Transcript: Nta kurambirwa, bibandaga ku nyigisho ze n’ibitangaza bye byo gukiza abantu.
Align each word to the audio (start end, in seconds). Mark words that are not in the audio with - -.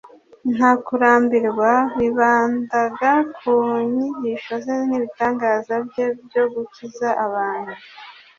Nta 0.55 0.71
kurambirwa, 0.85 1.71
bibandaga 1.97 3.11
ku 3.35 3.51
nyigisho 3.93 4.53
ze 4.65 4.75
n’ibitangaza 4.87 5.73
bye 5.87 6.05
byo 6.25 6.43
gukiza 6.53 7.09
abantu. 7.25 7.73